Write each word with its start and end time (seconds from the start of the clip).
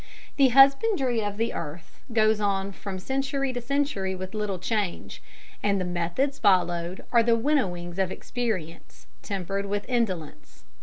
The 0.37 0.47
husbandry 0.47 1.23
of 1.23 1.37
the 1.37 1.53
earth 1.53 1.99
goes 2.11 2.39
on 2.41 2.71
from 2.71 2.97
century 2.97 3.53
to 3.53 3.61
century 3.61 4.15
with 4.15 4.33
little 4.33 4.57
change, 4.57 5.21
and 5.61 5.79
the 5.79 5.85
methods 5.85 6.39
followed 6.39 7.05
are 7.11 7.21
the 7.21 7.35
winnowings 7.37 7.99
of 7.99 8.11
experience, 8.11 9.05
tempered 9.21 9.67
with 9.67 9.87
indolence. 9.87 10.63